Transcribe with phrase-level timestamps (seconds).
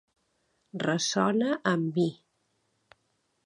[0.83, 2.09] Ressona amb mi.